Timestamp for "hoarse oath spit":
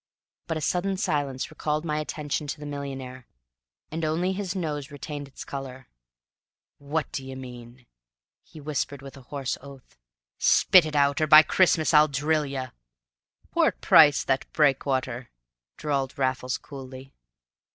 9.29-10.87